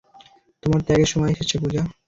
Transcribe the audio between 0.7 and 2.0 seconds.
ত্যাগের সময় এসেছে, পূজা।